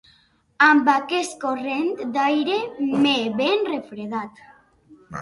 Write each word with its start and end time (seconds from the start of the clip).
Amb 0.67 0.89
aquest 0.93 1.35
corrent 1.43 2.03
d'aire 2.17 2.59
m'he 3.05 3.15
ben 3.39 3.67
refredat. 3.73 4.47